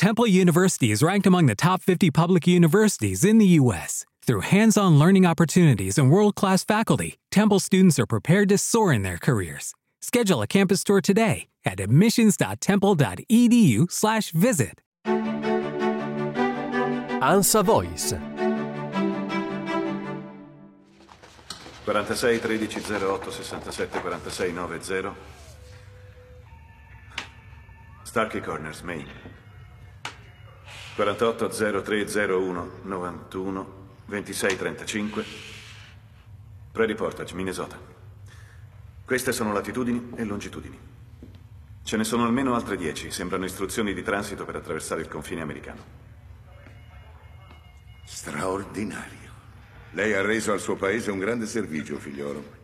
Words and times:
Temple 0.00 0.26
University 0.26 0.90
is 0.92 1.02
ranked 1.02 1.26
among 1.26 1.44
the 1.44 1.54
top 1.54 1.82
50 1.82 2.10
public 2.10 2.46
universities 2.46 3.22
in 3.22 3.36
the 3.36 3.44
U.S. 3.60 4.06
Through 4.24 4.40
hands 4.40 4.78
on 4.78 4.98
learning 4.98 5.26
opportunities 5.26 5.98
and 5.98 6.10
world 6.10 6.36
class 6.36 6.64
faculty, 6.64 7.18
Temple 7.30 7.60
students 7.60 7.98
are 7.98 8.06
prepared 8.06 8.48
to 8.48 8.56
soar 8.56 8.94
in 8.94 9.02
their 9.02 9.18
careers. 9.18 9.74
Schedule 10.00 10.40
a 10.40 10.46
campus 10.46 10.82
tour 10.84 11.02
today 11.02 11.48
at 11.66 11.80
admissions.temple.edu/slash 11.80 14.30
visit. 14.30 14.80
Ansa 17.20 17.62
Voice 17.62 18.14
46 21.84 22.40
13 22.40 22.62
08 22.62 22.70
67 23.30 24.00
46 24.00 24.54
90 24.54 25.10
Starkey 28.04 28.40
Corners, 28.40 28.82
Maine 28.82 29.04
48 30.94 31.82
0301 31.82 32.70
91 32.82 33.66
26 34.06 34.56
35 34.56 35.24
Prairie 36.72 36.94
Portage, 36.94 37.34
Minnesota 37.34 37.78
Queste 39.10 39.32
sono 39.32 39.52
latitudini 39.52 40.12
e 40.14 40.24
longitudini. 40.24 40.78
Ce 41.82 41.96
ne 41.96 42.04
sono 42.04 42.24
almeno 42.24 42.54
altre 42.54 42.76
10, 42.76 43.10
sembrano 43.10 43.44
istruzioni 43.44 43.92
di 43.92 44.04
transito 44.04 44.44
per 44.44 44.54
attraversare 44.54 45.00
il 45.00 45.08
confine 45.08 45.40
americano. 45.40 45.82
Straordinario. 48.04 49.30
Lei 49.94 50.12
ha 50.12 50.22
reso 50.22 50.52
al 50.52 50.60
suo 50.60 50.76
paese 50.76 51.10
un 51.10 51.18
grande 51.18 51.46
servizio, 51.46 51.98
figliolo. 51.98 52.58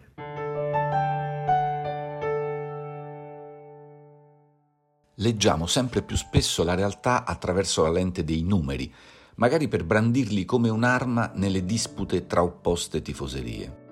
Leggiamo 5.20 5.66
sempre 5.66 6.02
più 6.02 6.14
spesso 6.14 6.62
la 6.62 6.74
realtà 6.74 7.24
attraverso 7.24 7.82
la 7.82 7.90
lente 7.90 8.22
dei 8.22 8.42
numeri, 8.42 8.92
magari 9.36 9.66
per 9.66 9.82
brandirli 9.82 10.44
come 10.44 10.68
un'arma 10.68 11.32
nelle 11.36 11.64
dispute 11.64 12.26
tra 12.26 12.42
opposte 12.42 13.00
tifoserie. 13.00 13.84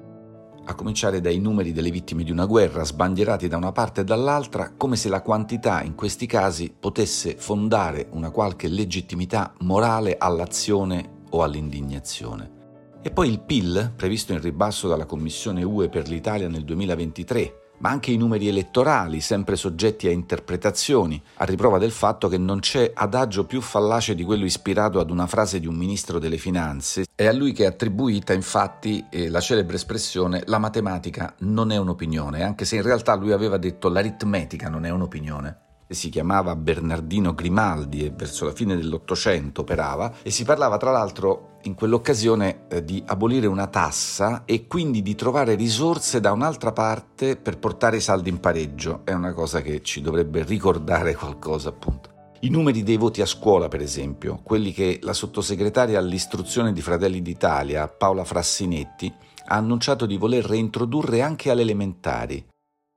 A 0.66 0.74
cominciare 0.74 1.22
dai 1.22 1.38
numeri 1.38 1.72
delle 1.72 1.90
vittime 1.90 2.24
di 2.24 2.30
una 2.30 2.44
guerra, 2.44 2.84
sbandierati 2.84 3.48
da 3.48 3.56
una 3.56 3.72
parte 3.72 4.02
e 4.02 4.04
dall'altra, 4.04 4.74
come 4.76 4.96
se 4.96 5.08
la 5.08 5.22
quantità 5.22 5.82
in 5.82 5.94
questi 5.94 6.26
casi 6.26 6.74
potesse 6.78 7.36
fondare 7.38 8.08
una 8.10 8.30
qualche 8.30 8.68
legittimità 8.68 9.54
morale 9.60 10.18
all'azione 10.18 11.22
o 11.30 11.42
all'indignazione. 11.42 12.98
E 13.00 13.10
poi 13.10 13.30
il 13.30 13.40
PIL, 13.40 13.94
previsto 13.96 14.32
in 14.34 14.42
ribasso 14.42 14.88
dalla 14.88 15.06
Commissione 15.06 15.62
UE 15.62 15.88
per 15.88 16.06
l'Italia 16.06 16.48
nel 16.48 16.64
2023, 16.64 17.63
ma 17.84 17.90
anche 17.90 18.10
i 18.10 18.16
numeri 18.16 18.48
elettorali, 18.48 19.20
sempre 19.20 19.56
soggetti 19.56 20.06
a 20.06 20.10
interpretazioni, 20.10 21.22
a 21.34 21.44
riprova 21.44 21.76
del 21.76 21.90
fatto 21.90 22.28
che 22.28 22.38
non 22.38 22.60
c'è 22.60 22.90
adagio 22.94 23.44
più 23.44 23.60
fallace 23.60 24.14
di 24.14 24.24
quello 24.24 24.46
ispirato 24.46 25.00
ad 25.00 25.10
una 25.10 25.26
frase 25.26 25.60
di 25.60 25.66
un 25.66 25.74
ministro 25.74 26.18
delle 26.18 26.38
finanze. 26.38 27.04
È 27.14 27.26
a 27.26 27.32
lui 27.34 27.52
che 27.52 27.64
è 27.64 27.66
attribuita 27.66 28.32
infatti 28.32 29.04
eh, 29.10 29.28
la 29.28 29.40
celebre 29.40 29.76
espressione 29.76 30.44
la 30.46 30.56
matematica 30.56 31.34
non 31.40 31.70
è 31.72 31.76
un'opinione, 31.76 32.42
anche 32.42 32.64
se 32.64 32.76
in 32.76 32.82
realtà 32.82 33.14
lui 33.16 33.32
aveva 33.32 33.58
detto 33.58 33.90
l'aritmetica 33.90 34.70
non 34.70 34.86
è 34.86 34.90
un'opinione 34.90 35.58
si 35.86 36.08
chiamava 36.08 36.56
Bernardino 36.56 37.34
Grimaldi 37.34 38.04
e 38.04 38.10
verso 38.10 38.46
la 38.46 38.52
fine 38.52 38.74
dell'Ottocento 38.74 39.60
operava 39.60 40.12
e 40.22 40.30
si 40.30 40.42
parlava 40.42 40.76
tra 40.76 40.90
l'altro 40.90 41.53
in 41.64 41.74
quell'occasione 41.74 42.66
eh, 42.68 42.84
di 42.84 43.02
abolire 43.06 43.46
una 43.46 43.66
tassa 43.66 44.44
e 44.44 44.66
quindi 44.66 45.02
di 45.02 45.14
trovare 45.14 45.54
risorse 45.54 46.20
da 46.20 46.32
un'altra 46.32 46.72
parte 46.72 47.36
per 47.36 47.58
portare 47.58 47.98
i 47.98 48.00
saldi 48.00 48.28
in 48.28 48.40
pareggio. 48.40 49.00
È 49.04 49.12
una 49.12 49.32
cosa 49.32 49.60
che 49.60 49.82
ci 49.82 50.00
dovrebbe 50.00 50.42
ricordare 50.44 51.14
qualcosa 51.16 51.70
appunto. 51.70 52.12
I 52.40 52.50
numeri 52.50 52.82
dei 52.82 52.98
voti 52.98 53.22
a 53.22 53.26
scuola, 53.26 53.68
per 53.68 53.80
esempio, 53.80 54.40
quelli 54.42 54.72
che 54.72 54.98
la 55.02 55.14
sottosegretaria 55.14 55.98
all'istruzione 55.98 56.74
di 56.74 56.82
Fratelli 56.82 57.22
d'Italia, 57.22 57.88
Paola 57.88 58.24
Frassinetti, 58.24 59.12
ha 59.46 59.56
annunciato 59.56 60.04
di 60.04 60.18
voler 60.18 60.44
reintrodurre 60.44 61.22
anche 61.22 61.50
alle 61.50 61.62
elementari. 61.62 62.44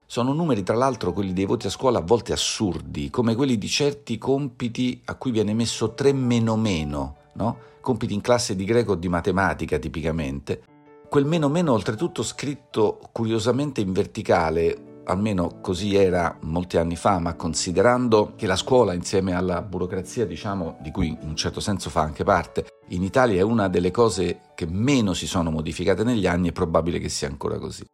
Sono 0.05 0.33
numeri, 0.33 0.63
tra 0.63 0.75
l'altro, 0.75 1.13
quelli 1.13 1.33
dei 1.33 1.45
voti 1.45 1.67
a 1.67 1.69
scuola 1.69 1.99
a 1.99 2.01
volte 2.01 2.33
assurdi, 2.33 3.09
come 3.09 3.35
quelli 3.35 3.57
di 3.57 3.67
certi 3.67 4.17
compiti 4.17 5.01
a 5.05 5.15
cui 5.15 5.31
viene 5.31 5.53
messo 5.53 5.93
3 5.93 6.13
meno 6.13 6.55
meno, 6.57 7.15
no? 7.37 7.57
compiti 7.79 8.13
in 8.13 8.21
classe 8.21 8.55
di 8.55 8.65
greco 8.65 8.91
o 8.93 8.95
di 8.95 9.07
matematica 9.07 9.77
tipicamente. 9.77 10.61
Quel 11.09 11.25
meno 11.25 11.47
meno 11.47 11.71
oltretutto 11.71 12.21
scritto 12.21 12.99
curiosamente 13.13 13.79
in 13.79 13.93
verticale, 13.93 15.01
almeno 15.05 15.59
così 15.61 15.95
era 15.95 16.37
molti 16.41 16.75
anni 16.75 16.97
fa, 16.97 17.17
ma 17.19 17.35
considerando 17.35 18.33
che 18.35 18.45
la 18.45 18.57
scuola 18.57 18.93
insieme 18.93 19.33
alla 19.33 19.61
burocrazia, 19.61 20.25
diciamo, 20.25 20.77
di 20.81 20.91
cui 20.91 21.07
in 21.07 21.29
un 21.29 21.35
certo 21.37 21.61
senso 21.61 21.89
fa 21.89 22.01
anche 22.01 22.25
parte, 22.25 22.65
in 22.89 23.03
Italia 23.03 23.39
è 23.39 23.43
una 23.43 23.69
delle 23.69 23.91
cose 23.91 24.41
che 24.53 24.67
meno 24.67 25.13
si 25.13 25.27
sono 25.27 25.49
modificate 25.49 26.03
negli 26.03 26.27
anni, 26.27 26.49
è 26.49 26.51
probabile 26.51 26.99
che 26.99 27.07
sia 27.07 27.29
ancora 27.29 27.57
così. 27.57 27.85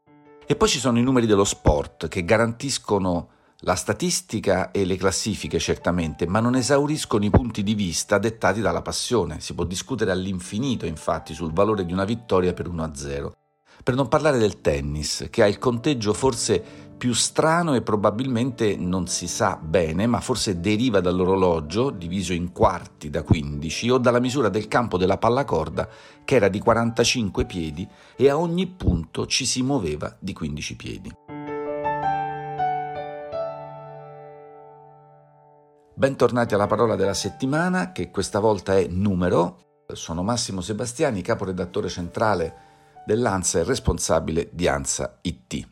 E 0.46 0.56
poi 0.56 0.68
ci 0.68 0.80
sono 0.80 0.98
i 0.98 1.04
numeri 1.04 1.28
dello 1.28 1.46
sport 1.46 2.08
che 2.08 2.26
garantiscono 2.26 3.30
la 3.66 3.76
statistica 3.76 4.72
e 4.72 4.84
le 4.86 4.98
classifiche 4.98 5.58
certamente, 5.58 6.28
ma 6.28 6.40
non 6.40 6.56
esauriscono 6.56 7.24
i 7.24 7.30
punti 7.30 7.64
di 7.64 7.74
vista 7.74 8.18
dettati 8.18 8.60
dalla 8.60 8.82
passione. 8.82 9.40
Si 9.40 9.54
può 9.54 9.64
discutere 9.64 10.12
all'infinito, 10.12 10.86
infatti, 10.86 11.34
sul 11.34 11.54
valore 11.54 11.86
di 11.86 11.94
una 11.94 12.04
vittoria 12.04 12.54
per 12.54 12.70
1-0. 12.70 13.32
Per 13.82 13.96
non 13.96 14.08
parlare 14.08 14.38
del 14.38 14.60
tennis, 14.60 15.28
che 15.30 15.44
ha 15.44 15.48
il 15.48 15.60
conteggio 15.60 16.14
forse 16.14 16.62
più 16.98 17.14
strano 17.14 17.74
e 17.74 17.82
probabilmente 17.82 18.76
non 18.76 19.08
si 19.08 19.28
sa 19.28 19.58
bene, 19.62 20.08
ma 20.08 20.20
forse 20.20 20.60
deriva 20.60 21.00
dall'orologio, 21.00 21.90
diviso 21.90 22.34
in 22.34 22.52
quarti 22.52 23.10
da 23.10 23.24
15, 23.24 23.90
o 23.92 23.98
dalla 23.98 24.20
misura 24.20 24.50
del 24.50 24.68
campo 24.68 24.98
della 24.98 25.18
pallacorda, 25.18 25.90
che 26.24 26.36
era 26.36 26.50
di 26.50 26.60
45 26.60 27.46
piedi 27.46 27.88
e 28.16 28.30
a 28.30 28.38
ogni 28.38 28.68
punto 28.68 29.26
ci 29.26 29.46
si 29.46 29.62
muoveva 29.64 30.16
di 30.20 30.34
15 30.34 30.76
piedi. 30.76 31.23
Bentornati 35.96 36.56
alla 36.56 36.66
parola 36.66 36.96
della 36.96 37.14
settimana, 37.14 37.92
che 37.92 38.10
questa 38.10 38.40
volta 38.40 38.76
è 38.76 38.88
numero. 38.88 39.84
Sono 39.94 40.24
Massimo 40.24 40.60
Sebastiani, 40.60 41.22
caporedattore 41.22 41.88
centrale 41.88 42.56
dell'ANSA 43.06 43.60
e 43.60 43.64
responsabile 43.64 44.50
di 44.52 44.68
ANSA 44.68 45.20
IT. 45.22 45.68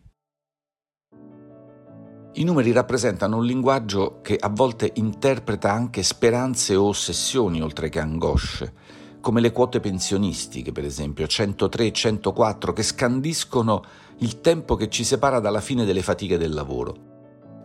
I 2.33 2.43
numeri 2.43 2.71
rappresentano 2.71 3.37
un 3.37 3.45
linguaggio 3.45 4.19
che 4.21 4.37
a 4.39 4.49
volte 4.49 4.91
interpreta 4.93 5.71
anche 5.71 6.03
speranze 6.03 6.75
o 6.75 6.89
ossessioni 6.89 7.59
oltre 7.59 7.89
che 7.89 7.99
angosce, 7.99 8.73
come 9.21 9.41
le 9.41 9.51
quote 9.51 9.79
pensionistiche, 9.79 10.71
per 10.71 10.85
esempio 10.85 11.25
103 11.25 11.85
e 11.87 11.91
104, 11.91 12.73
che 12.73 12.83
scandiscono 12.83 13.83
il 14.19 14.39
tempo 14.39 14.75
che 14.75 14.87
ci 14.87 15.03
separa 15.03 15.39
dalla 15.39 15.61
fine 15.61 15.83
delle 15.83 16.03
fatiche 16.03 16.37
del 16.37 16.53
lavoro. 16.53 17.10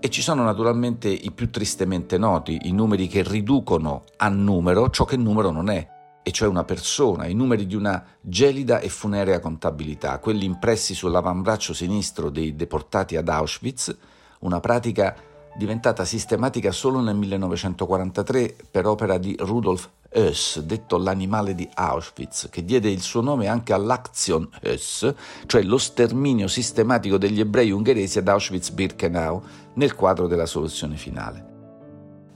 E 0.06 0.09
ci 0.09 0.22
sono 0.22 0.44
naturalmente 0.44 1.09
i 1.09 1.33
più 1.33 1.50
tristemente 1.50 2.17
noti, 2.17 2.56
i 2.62 2.72
numeri 2.72 3.09
che 3.09 3.25
riducono 3.25 4.05
a 4.19 4.28
numero 4.28 4.89
ciò 4.89 5.05
che 5.05 5.17
numero 5.17 5.50
non 5.50 5.69
è, 5.69 5.84
e 6.22 6.31
cioè 6.31 6.47
una 6.47 6.62
persona, 6.62 7.27
i 7.27 7.34
numeri 7.34 7.67
di 7.67 7.75
una 7.75 8.06
gelida 8.21 8.78
e 8.78 8.89
funerea 8.89 9.41
contabilità, 9.41 10.21
quelli 10.21 10.44
impressi 10.44 10.94
sull'avambraccio 10.94 11.75
sinistro 11.75 12.31
dei 12.31 12.55
deportati 12.55 13.17
ad 13.17 13.28
Auschwitz, 13.28 13.97
una 14.43 14.61
pratica 14.61 15.17
diventata 15.56 16.05
sistematica 16.05 16.71
solo 16.71 17.00
nel 17.00 17.17
1943 17.17 18.55
per 18.71 18.87
opera 18.87 19.19
di 19.19 19.34
Rudolf 19.37 19.91
Höss, 20.16 20.60
detto 20.60 20.97
l'animale 20.97 21.54
di 21.54 21.69
Auschwitz, 21.75 22.49
che 22.50 22.65
diede 22.65 22.88
il 22.88 23.03
suo 23.03 23.21
nome 23.21 23.49
anche 23.49 23.75
all'Aktion 23.75 24.49
Höss, 24.62 25.12
cioè 25.44 25.62
lo 25.62 25.77
sterminio 25.77 26.49
sistematico 26.49 27.19
degli 27.19 27.38
ebrei 27.38 27.71
ungheresi 27.71 28.19
ad 28.19 28.28
Auschwitz-Birkenau 28.28 29.43
nel 29.75 29.94
quadro 29.94 30.26
della 30.26 30.47
soluzione 30.47 30.97
finale. 30.97 31.55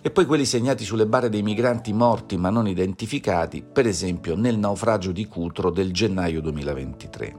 E 0.02 0.10
poi 0.10 0.26
quelli 0.26 0.44
segnati 0.44 0.84
sulle 0.84 1.06
bare 1.06 1.30
dei 1.30 1.42
migranti 1.42 1.94
morti 1.94 2.36
ma 2.36 2.50
non 2.50 2.68
identificati, 2.68 3.62
per 3.62 3.86
esempio 3.86 4.36
nel 4.36 4.58
naufragio 4.58 5.10
di 5.12 5.26
Cutro 5.26 5.70
del 5.70 5.92
gennaio 5.92 6.42
2023. 6.42 7.36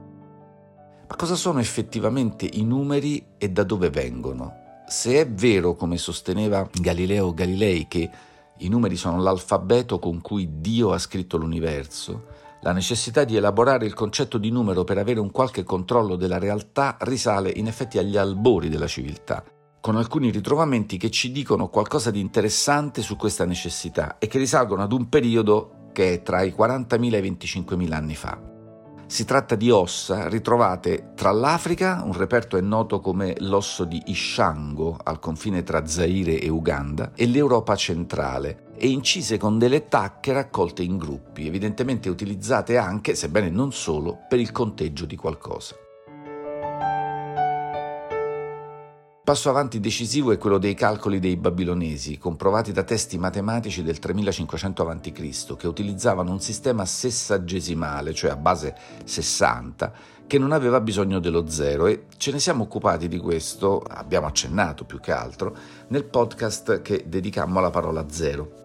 Ma 1.08 1.16
cosa 1.16 1.36
sono 1.36 1.60
effettivamente 1.60 2.48
i 2.50 2.64
numeri 2.64 3.24
e 3.38 3.50
da 3.50 3.62
dove 3.62 3.90
vengono? 3.90 4.60
Se 4.88 5.20
è 5.20 5.28
vero, 5.28 5.74
come 5.74 5.98
sosteneva 5.98 6.68
Galileo 6.80 7.32
Galilei, 7.32 7.86
che 7.86 8.10
i 8.58 8.68
numeri 8.68 8.96
sono 8.96 9.20
l'alfabeto 9.20 9.98
con 9.98 10.20
cui 10.20 10.60
Dio 10.60 10.92
ha 10.92 10.98
scritto 10.98 11.36
l'universo, 11.36 12.26
la 12.62 12.72
necessità 12.72 13.24
di 13.24 13.34
elaborare 13.36 13.86
il 13.86 13.94
concetto 13.94 14.38
di 14.38 14.50
numero 14.50 14.84
per 14.84 14.98
avere 14.98 15.18
un 15.18 15.30
qualche 15.30 15.64
controllo 15.64 16.14
della 16.14 16.38
realtà 16.38 16.96
risale 17.00 17.50
in 17.50 17.66
effetti 17.66 17.98
agli 17.98 18.16
albori 18.16 18.68
della 18.68 18.86
civiltà, 18.86 19.44
con 19.80 19.96
alcuni 19.96 20.30
ritrovamenti 20.30 20.96
che 20.96 21.10
ci 21.10 21.32
dicono 21.32 21.68
qualcosa 21.68 22.12
di 22.12 22.20
interessante 22.20 23.02
su 23.02 23.16
questa 23.16 23.44
necessità 23.44 24.18
e 24.18 24.28
che 24.28 24.38
risalgono 24.38 24.82
ad 24.82 24.92
un 24.92 25.08
periodo 25.08 25.88
che 25.92 26.14
è 26.14 26.22
tra 26.22 26.42
i 26.42 26.54
40.000 26.56 27.14
e 27.14 27.18
i 27.18 27.30
25.000 27.32 27.92
anni 27.92 28.14
fa. 28.14 28.51
Si 29.12 29.26
tratta 29.26 29.56
di 29.56 29.68
ossa 29.68 30.26
ritrovate 30.26 31.10
tra 31.14 31.32
l'Africa, 31.32 32.00
un 32.02 32.14
reperto 32.14 32.56
è 32.56 32.62
noto 32.62 33.00
come 33.00 33.34
l'osso 33.40 33.84
di 33.84 34.00
Ishango 34.06 34.96
al 35.02 35.18
confine 35.18 35.62
tra 35.62 35.86
Zaire 35.86 36.40
e 36.40 36.48
Uganda, 36.48 37.12
e 37.14 37.26
l'Europa 37.26 37.76
centrale, 37.76 38.72
e 38.74 38.88
incise 38.88 39.36
con 39.36 39.58
delle 39.58 39.86
tacche 39.88 40.32
raccolte 40.32 40.82
in 40.82 40.96
gruppi, 40.96 41.46
evidentemente 41.46 42.08
utilizzate 42.08 42.78
anche, 42.78 43.14
sebbene 43.14 43.50
non 43.50 43.70
solo, 43.70 44.20
per 44.26 44.40
il 44.40 44.50
conteggio 44.50 45.04
di 45.04 45.16
qualcosa. 45.16 45.76
Passo 49.32 49.48
avanti 49.48 49.80
decisivo 49.80 50.30
è 50.30 50.36
quello 50.36 50.58
dei 50.58 50.74
calcoli 50.74 51.18
dei 51.18 51.38
babilonesi, 51.38 52.18
comprovati 52.18 52.70
da 52.70 52.82
testi 52.82 53.16
matematici 53.16 53.82
del 53.82 53.98
3500 53.98 54.86
a.C., 54.86 55.56
che 55.56 55.66
utilizzavano 55.66 56.30
un 56.30 56.40
sistema 56.42 56.84
sessagesimale, 56.84 58.12
cioè 58.12 58.32
a 58.32 58.36
base 58.36 58.76
60, 59.04 59.92
che 60.26 60.38
non 60.38 60.52
aveva 60.52 60.82
bisogno 60.82 61.18
dello 61.18 61.48
zero 61.48 61.86
e 61.86 62.08
ce 62.18 62.30
ne 62.30 62.40
siamo 62.40 62.64
occupati 62.64 63.08
di 63.08 63.16
questo, 63.16 63.80
abbiamo 63.80 64.26
accennato 64.26 64.84
più 64.84 65.00
che 65.00 65.12
altro, 65.12 65.56
nel 65.88 66.04
podcast 66.04 66.82
che 66.82 67.04
dedicammo 67.06 67.58
alla 67.58 67.70
parola 67.70 68.04
zero 68.10 68.61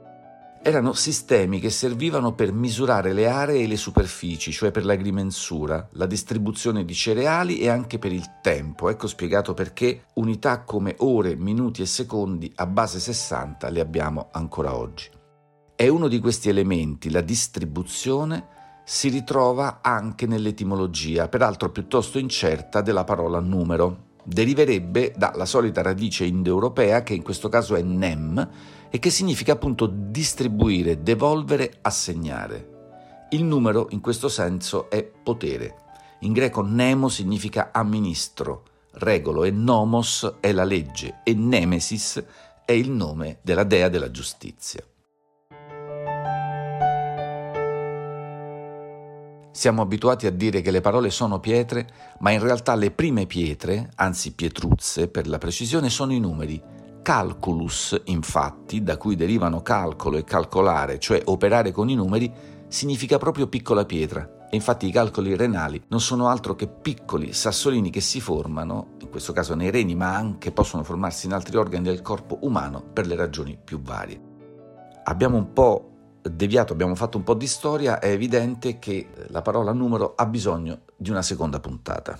erano 0.67 0.91
sistemi 0.91 1.61
che 1.61 1.69
servivano 1.69 2.33
per 2.33 2.51
misurare 2.51 3.13
le 3.13 3.29
aree 3.29 3.61
e 3.61 3.67
le 3.67 3.77
superfici, 3.77 4.51
cioè 4.51 4.69
per 4.69 4.83
l'agrimensura, 4.83 5.87
la 5.93 6.05
distribuzione 6.05 6.83
di 6.83 6.93
cereali 6.93 7.59
e 7.59 7.69
anche 7.69 7.97
per 7.99 8.11
il 8.11 8.39
tempo. 8.41 8.89
Ecco 8.89 9.07
spiegato 9.07 9.53
perché 9.53 10.07
unità 10.15 10.63
come 10.63 10.95
ore, 10.97 11.37
minuti 11.37 11.81
e 11.81 11.85
secondi 11.85 12.51
a 12.55 12.65
base 12.65 12.99
60 12.99 13.69
le 13.69 13.79
abbiamo 13.79 14.27
ancora 14.33 14.75
oggi. 14.75 15.09
E 15.73 15.87
uno 15.87 16.09
di 16.09 16.19
questi 16.19 16.49
elementi, 16.49 17.11
la 17.11 17.21
distribuzione, 17.21 18.47
si 18.83 19.07
ritrova 19.07 19.79
anche 19.81 20.27
nell'etimologia, 20.27 21.29
peraltro 21.29 21.69
piuttosto 21.69 22.19
incerta, 22.19 22.81
della 22.81 23.05
parola 23.05 23.39
numero. 23.39 24.15
Deriverebbe 24.21 25.13
dalla 25.15 25.45
solita 25.45 25.81
radice 25.81 26.25
indoeuropea, 26.25 27.03
che 27.03 27.13
in 27.13 27.23
questo 27.23 27.47
caso 27.47 27.75
è 27.75 27.81
nem, 27.81 28.75
e 28.89 28.99
che 28.99 29.09
significa 29.09 29.53
appunto 29.53 29.85
distribuire, 29.87 31.01
devolvere, 31.01 31.77
assegnare. 31.81 32.75
Il 33.31 33.43
numero 33.43 33.87
in 33.91 34.01
questo 34.01 34.29
senso 34.29 34.89
è 34.89 35.03
potere. 35.03 35.75
In 36.21 36.33
greco 36.33 36.61
nemo 36.61 37.09
significa 37.09 37.71
amministro, 37.71 38.63
regolo 38.93 39.43
e 39.43 39.51
nomos 39.51 40.37
è 40.39 40.51
la 40.51 40.63
legge 40.63 41.19
e 41.23 41.33
nemesis 41.33 42.23
è 42.65 42.71
il 42.71 42.89
nome 42.89 43.39
della 43.41 43.63
dea 43.63 43.89
della 43.89 44.09
giustizia. 44.09 44.83
Siamo 49.51 49.81
abituati 49.81 50.27
a 50.27 50.31
dire 50.31 50.61
che 50.61 50.69
le 50.69 50.81
parole 50.81 51.09
sono 51.09 51.39
pietre, 51.39 51.89
ma 52.19 52.31
in 52.31 52.39
realtà 52.39 52.75
le 52.75 52.91
prime 52.91 53.25
pietre, 53.25 53.89
anzi 53.95 54.33
pietruzze 54.33 55.07
per 55.07 55.27
la 55.27 55.39
precisione, 55.39 55.89
sono 55.89 56.13
i 56.13 56.19
numeri 56.19 56.61
Calculus, 57.07 58.01
infatti, 58.07 58.83
da 58.83 58.97
cui 58.97 59.15
derivano 59.15 59.61
calcolo 59.61 60.17
e 60.17 60.25
calcolare, 60.25 60.99
cioè 60.99 61.21
operare 61.23 61.71
con 61.71 61.87
i 61.87 61.95
numeri, 61.95 62.29
significa 62.67 63.17
proprio 63.17 63.47
piccola 63.47 63.85
pietra. 63.85 64.49
E 64.51 64.57
infatti 64.57 64.87
i 64.87 64.91
calcoli 64.91 65.33
renali 65.37 65.81
non 65.87 66.01
sono 66.01 66.27
altro 66.27 66.53
che 66.55 66.67
piccoli 66.67 67.31
sassolini 67.31 67.91
che 67.91 68.01
si 68.01 68.19
formano, 68.19 68.95
in 68.99 69.09
questo 69.09 69.31
caso 69.31 69.55
nei 69.55 69.71
reni, 69.71 69.95
ma 69.95 70.13
anche 70.13 70.51
possono 70.51 70.83
formarsi 70.83 71.27
in 71.27 71.31
altri 71.31 71.55
organi 71.55 71.85
del 71.85 72.01
corpo 72.01 72.39
umano 72.41 72.83
per 72.91 73.07
le 73.07 73.15
ragioni 73.15 73.57
più 73.57 73.79
varie. 73.79 74.21
Abbiamo 75.05 75.37
un 75.37 75.53
po' 75.53 75.91
deviato, 76.21 76.73
abbiamo 76.73 76.95
fatto 76.95 77.17
un 77.17 77.23
po' 77.23 77.35
di 77.35 77.47
storia, 77.47 77.99
è 77.99 78.09
evidente 78.09 78.79
che 78.79 79.07
la 79.27 79.41
parola 79.41 79.71
numero 79.71 80.11
ha 80.13 80.25
bisogno 80.25 80.81
di 80.97 81.09
una 81.09 81.21
seconda 81.21 81.61
puntata. 81.61 82.19